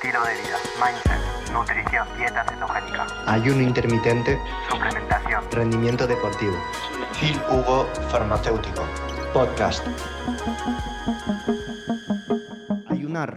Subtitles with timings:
[0.00, 6.54] estilo de vida, mindset, nutrición, dieta cetogénica, ayuno intermitente, suplementación, rendimiento deportivo.
[7.20, 8.82] Phil Hugo Farmacéutico.
[9.34, 9.84] Podcast.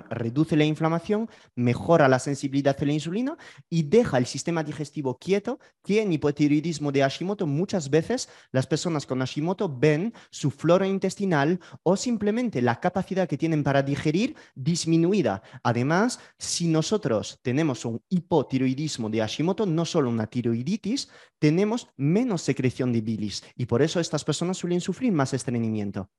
[0.09, 3.37] Reduce la inflamación, mejora la sensibilidad a la insulina
[3.69, 9.05] y deja el sistema digestivo quieto, que en hipotiroidismo de Hashimoto muchas veces las personas
[9.05, 15.41] con Hashimoto ven su flora intestinal o simplemente la capacidad que tienen para digerir disminuida.
[15.63, 22.93] Además, si nosotros tenemos un hipotiroidismo de Hashimoto, no solo una tiroiditis, tenemos menos secreción
[22.93, 26.09] de bilis y por eso estas personas suelen sufrir más estreñimiento.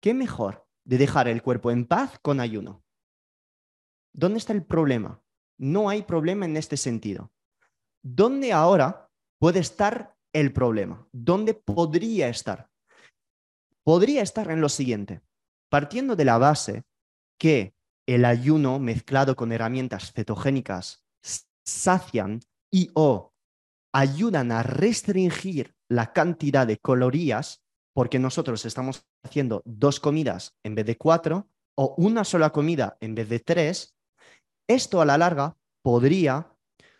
[0.00, 2.82] ¿Qué mejor de dejar el cuerpo en paz con ayuno.
[4.12, 5.22] ¿Dónde está el problema?
[5.58, 7.32] No hay problema en este sentido.
[8.02, 9.08] ¿Dónde ahora
[9.38, 11.06] puede estar el problema?
[11.12, 12.70] ¿Dónde podría estar?
[13.84, 15.22] Podría estar en lo siguiente,
[15.70, 16.84] partiendo de la base
[17.38, 17.74] que
[18.06, 21.04] el ayuno mezclado con herramientas cetogénicas
[21.64, 23.32] sacian y o
[23.92, 27.62] ayudan a restringir la cantidad de calorías
[27.94, 33.14] porque nosotros estamos haciendo dos comidas en vez de cuatro o una sola comida en
[33.14, 33.94] vez de tres,
[34.68, 36.52] esto a la larga podría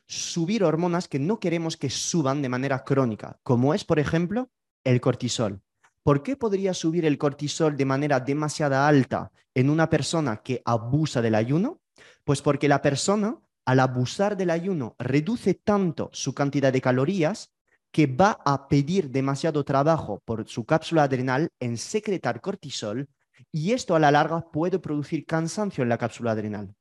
[0.06, 4.50] subir hormonas que no queremos que suban de manera crónica, como es, por ejemplo,
[4.84, 5.62] el cortisol.
[6.02, 11.22] ¿Por qué podría subir el cortisol de manera demasiado alta en una persona que abusa
[11.22, 11.80] del ayuno?
[12.24, 17.52] Pues porque la persona, al abusar del ayuno, reduce tanto su cantidad de calorías
[17.92, 23.08] que va a pedir demasiado trabajo por su cápsula adrenal en secretar cortisol
[23.52, 26.74] y esto a la larga puede producir cansancio en la cápsula adrenal.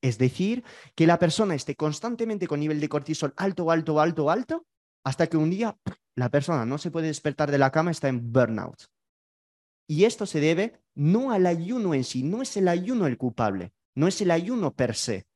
[0.00, 4.66] Es decir, que la persona esté constantemente con nivel de cortisol alto, alto, alto, alto,
[5.04, 5.76] hasta que un día
[6.14, 8.84] la persona no se puede despertar de la cama, está en burnout.
[9.86, 13.74] Y esto se debe no al ayuno en sí, no es el ayuno el culpable,
[13.94, 15.26] no es el ayuno per se.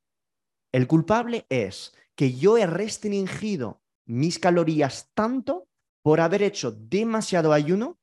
[0.73, 5.69] El culpable es que yo he restringido mis calorías tanto
[6.03, 7.99] por haber hecho demasiado ayuno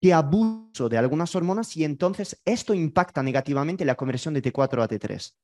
[0.00, 4.88] que abuso de algunas hormonas y entonces esto impacta negativamente la conversión de T4 a
[4.88, 5.34] T3,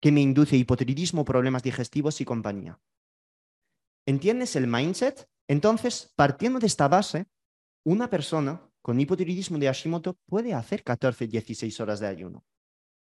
[0.00, 2.78] que me induce hipotiroidismo, problemas digestivos y compañía.
[4.06, 5.28] ¿Entiendes el mindset?
[5.48, 7.26] Entonces, partiendo de esta base,
[7.84, 12.44] una persona con hipotiroidismo de Hashimoto puede hacer 14-16 horas de ayuno,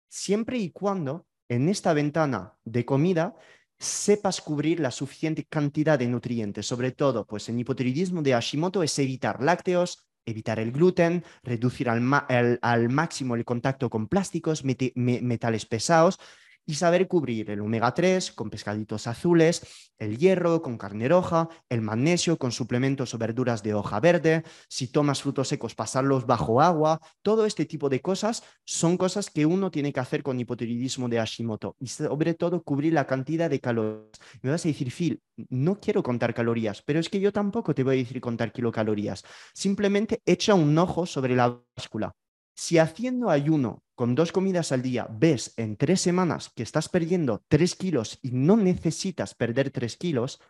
[0.09, 3.35] siempre y cuando en esta ventana de comida
[3.79, 8.99] sepas cubrir la suficiente cantidad de nutrientes, sobre todo pues en hipotiroidismo de Hashimoto es
[8.99, 14.63] evitar lácteos, evitar el gluten, reducir al, máximo el contacto con plásticos,
[14.95, 16.19] metales pesados
[16.69, 21.81] y saber cubrir el omega 3 con pescaditos azules, el hierro con carne roja, el
[21.81, 27.01] magnesio con suplementos o verduras de hoja verde, si tomas frutos secos pasarlos bajo agua,
[27.23, 31.17] todo este tipo de cosas son cosas que uno tiene que hacer con hipotiroidismo de
[31.17, 34.19] Hashimoto y sobre todo cubrir la cantidad de calorías.
[34.43, 37.83] Me vas a decir, Phil, no quiero contar calorías, pero es que yo tampoco te
[37.83, 39.23] voy a decir contar kilocalorías.
[39.55, 42.13] Simplemente echa un ojo sobre la báscula.
[42.61, 47.41] Si haciendo ayuno con dos comidas al día ves en tres semanas que estás perdiendo
[47.47, 50.41] tres kilos y no necesitas perder tres kilos,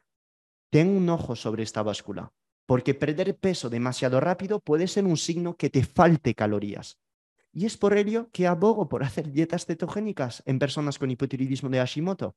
[0.71, 2.33] ten un ojo sobre esta báscula,
[2.65, 6.97] porque perder peso demasiado rápido puede ser un signo que te falte calorías.
[7.53, 11.77] Y es por ello que abogo por hacer dietas cetogénicas en personas con hipotiroidismo de
[11.77, 12.35] Hashimoto.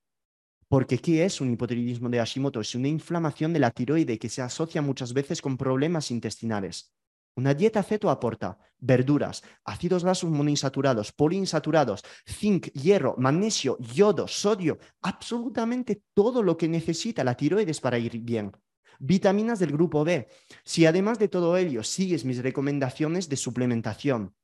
[0.68, 2.60] Porque ¿qué es un hipotiroidismo de Hashimoto?
[2.60, 6.92] Es una inflamación de la tiroide que se asocia muchas veces con problemas intestinales.
[7.34, 16.02] Una dieta ceto aporta verduras, ácidos grasos monoinsaturados, poliinsaturados, zinc, hierro, magnesio, yodo, sodio, absolutamente
[16.14, 18.52] todo lo que necesita la tiroides para ir bien.
[18.98, 20.28] Vitaminas del grupo B.
[20.64, 24.34] Si además de todo ello sigues mis recomendaciones de suplementación,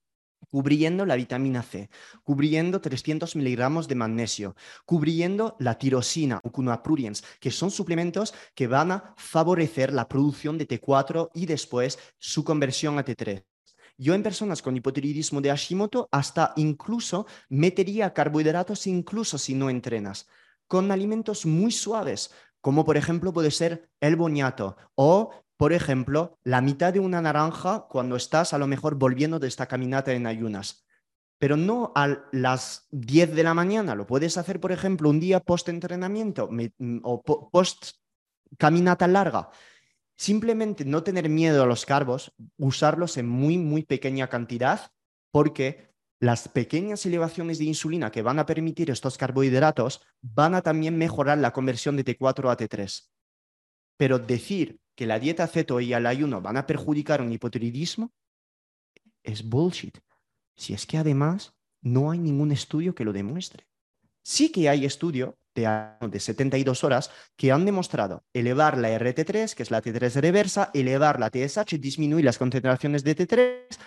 [0.50, 1.90] cubriendo la vitamina C,
[2.22, 8.92] cubriendo 300 miligramos de magnesio, cubriendo la tirosina o cunapruriens, que son suplementos que van
[8.92, 13.44] a favorecer la producción de T4 y después su conversión a T3.
[14.00, 20.28] Yo en personas con hipotiroidismo de Hashimoto hasta incluso metería carbohidratos incluso si no entrenas,
[20.68, 22.30] con alimentos muy suaves,
[22.60, 27.86] como por ejemplo puede ser el boñato o por ejemplo, la mitad de una naranja
[27.90, 30.86] cuando estás a lo mejor volviendo de esta caminata en ayunas.
[31.38, 35.40] Pero no a las 10 de la mañana, lo puedes hacer, por ejemplo, un día
[35.40, 39.50] post-entrenamiento mm, o post-caminata larga.
[40.16, 44.92] Simplemente no tener miedo a los carbos, usarlos en muy, muy pequeña cantidad,
[45.32, 50.96] porque las pequeñas elevaciones de insulina que van a permitir estos carbohidratos van a también
[50.96, 53.08] mejorar la conversión de T4 a T3.
[53.96, 58.10] Pero decir que la dieta ceto y el ayuno van a perjudicar un hipotiroidismo
[59.22, 59.96] es bullshit.
[60.56, 63.68] Si es que además no hay ningún estudio que lo demuestre.
[64.24, 65.68] Sí que hay estudio de,
[66.00, 71.20] de 72 horas que han demostrado elevar la RT3, que es la T3 reversa, elevar
[71.20, 73.78] la TSH, disminuir las concentraciones de T3,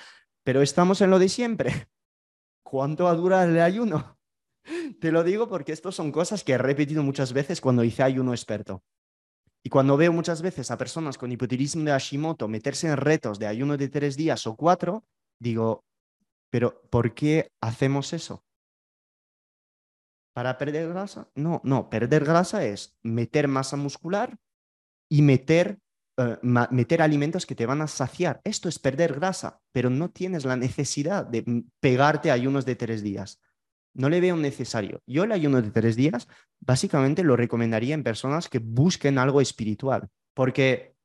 [0.46, 1.90] pero estamos en lo de siempre.
[2.64, 4.18] ¿Cuánto va a durar el ayuno?
[5.02, 8.31] Te lo digo porque estas son cosas que he repetido muchas veces cuando hice ayuno
[8.31, 8.81] experto.
[9.63, 13.48] Y cuando veo muchas veces a personas con hipotiroidismo de Hashimoto meterse en retos de
[13.48, 15.06] ayuno de tres días o cuatro,
[15.40, 15.86] digo,
[16.50, 18.44] pero ¿por qué hacemos eso?
[20.34, 21.30] ¿Para perder grasa?
[21.36, 24.38] No, no, perder grasa es meter masa muscular
[25.10, 25.80] y meter,
[26.18, 28.42] eh, meter alimentos que te van a saciar.
[28.44, 33.04] Esto es perder grasa, pero no tienes la necesidad de pegarte a ayunos de tres
[33.04, 33.42] días.
[33.94, 35.02] No le veo necesario.
[35.06, 36.28] Yo el ayuno de tres días
[36.60, 40.96] básicamente lo recomendaría en personas que busquen algo espiritual, porque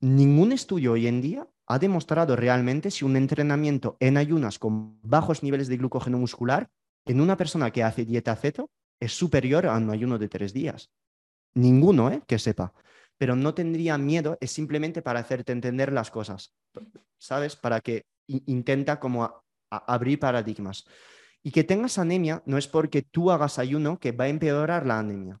[0.00, 5.42] ningún estudio hoy en día ha demostrado realmente si un entrenamiento en ayunas con bajos
[5.42, 6.68] niveles de glucógeno muscular
[7.06, 10.90] en una persona que hace dieta ceto es superior a un ayuno de tres días.
[11.54, 12.22] Ninguno, ¿eh?
[12.26, 12.72] que sepa.
[13.18, 16.54] Pero no tendría miedo, es simplemente para hacerte entender las cosas,
[17.18, 17.56] ¿sabes?
[17.56, 20.86] Para que intenta como abrir paradigmas.
[21.42, 24.98] Y que tengas anemia no es porque tú hagas ayuno que va a empeorar la
[24.98, 25.40] anemia,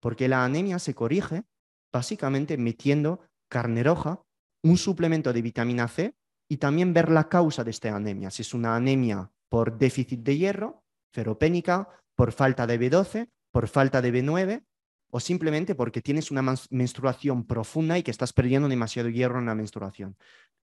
[0.00, 1.44] porque la anemia se corrige
[1.92, 4.22] básicamente metiendo carne roja,
[4.62, 6.14] un suplemento de vitamina C
[6.48, 10.38] y también ver la causa de esta anemia, si es una anemia por déficit de
[10.38, 14.64] hierro, feropénica, por falta de B12, por falta de B9
[15.10, 19.54] o simplemente porque tienes una menstruación profunda y que estás perdiendo demasiado hierro en la
[19.54, 20.16] menstruación.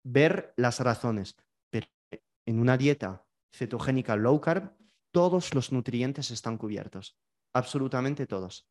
[0.03, 1.35] Ver las razones.
[1.71, 1.87] Pero
[2.45, 3.24] en una dieta
[3.55, 4.73] cetogénica low carb,
[5.11, 7.17] todos los nutrientes están cubiertos,
[7.53, 8.67] absolutamente todos.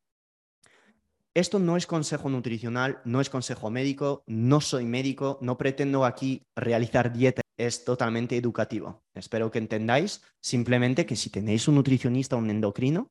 [1.34, 6.46] Esto no es consejo nutricional, no es consejo médico, no soy médico, no pretendo aquí
[6.54, 9.02] realizar dieta, es totalmente educativo.
[9.14, 13.10] Espero que entendáis simplemente que si tenéis un nutricionista un endocrino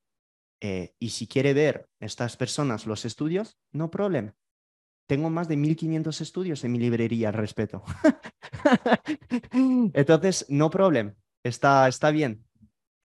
[0.61, 4.33] eh, y si quiere ver estas personas los estudios, no problema.
[5.05, 7.83] Tengo más de 1500 estudios en mi librería al respecto.
[9.93, 11.13] Entonces, no problema.
[11.43, 12.45] Está, está bien.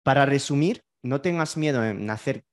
[0.02, 2.46] Para resumir, no tengas miedo en hacer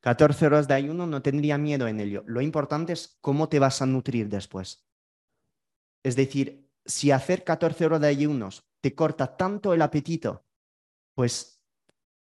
[0.00, 2.22] 14 horas de ayuno, no tendría miedo en ello.
[2.26, 4.86] Lo importante es cómo te vas a nutrir después.
[6.04, 10.46] Es decir, si hacer 14 horas de ayunos te corta tanto el apetito,
[11.14, 11.60] pues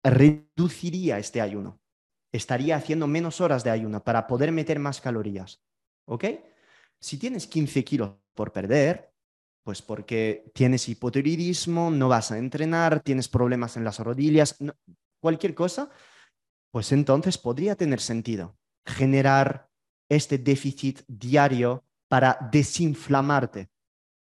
[0.05, 1.81] reduciría este ayuno.
[2.33, 5.65] Estaría haciendo menos horas de ayuno para poder meter más calorías.
[6.07, 6.25] ¿Ok?
[7.01, 9.14] Si tienes 15 kilos por perder,
[9.65, 14.57] pues porque tienes hipotiroidismo, no vas a entrenar, tienes problemas en las rodillas,
[15.21, 15.91] cualquier cosa,
[16.71, 18.57] pues entonces podría tener sentido
[18.87, 19.71] generar
[20.09, 23.71] este déficit diario para desinflamarte.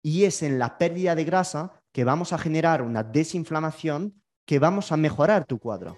[0.03, 4.91] Y es en la pérdida de grasa que vamos a generar una desinflamación que vamos
[4.91, 5.97] a mejorar tu cuadro.